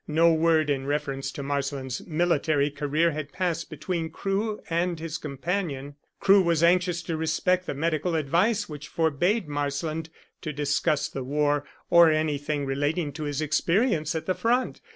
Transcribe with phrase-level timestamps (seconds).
[0.07, 5.95] No word in reference to Marsland's military career had passed between Crewe and his companion.
[6.19, 10.09] Crewe was anxious to respect the medical advice which forbade Marsland
[10.41, 14.81] to discuss the war or anything relating to his experience at the front.